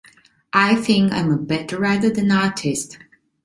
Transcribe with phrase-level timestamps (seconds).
[0.55, 2.97] I think I'm a better writer than artist.